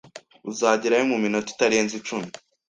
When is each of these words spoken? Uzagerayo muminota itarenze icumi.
Uzagerayo 0.51 1.05
muminota 1.11 1.49
itarenze 1.53 1.93
icumi. 1.99 2.27